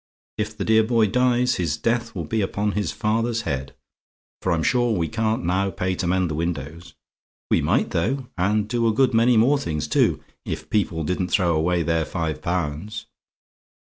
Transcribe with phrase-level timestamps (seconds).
[0.39, 3.75] If the dear boy dies, his death will be upon his father's head;
[4.41, 6.95] for I'm sure we can't now pay to mend windows.
[7.51, 11.55] We might though, and do a good many more things too, if people didn't throw
[11.55, 13.05] away their five pounds.